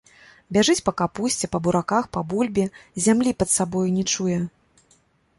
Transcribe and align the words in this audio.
Бяжыць 0.55 0.83
па 0.85 0.93
капусце, 1.01 1.49
па 1.55 1.59
бураках, 1.67 2.07
па 2.17 2.23
бульбе, 2.31 2.65
зямлі 3.07 3.35
пад 3.43 3.49
сабою 3.57 3.83
не 3.99 4.07
чуе. 4.15 4.39